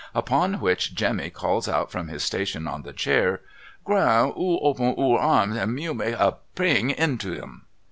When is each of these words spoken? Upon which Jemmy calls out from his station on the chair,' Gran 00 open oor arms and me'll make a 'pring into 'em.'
Upon 0.15 0.55
which 0.59 0.95
Jemmy 0.95 1.29
calls 1.29 1.69
out 1.69 1.91
from 1.91 2.07
his 2.07 2.23
station 2.23 2.67
on 2.67 2.81
the 2.81 2.91
chair,' 2.91 3.41
Gran 3.85 4.29
00 4.29 4.33
open 4.63 4.95
oor 4.97 5.19
arms 5.19 5.55
and 5.55 5.75
me'll 5.75 5.93
make 5.93 6.15
a 6.15 6.37
'pring 6.55 6.89
into 6.89 7.39
'em.' 7.39 7.67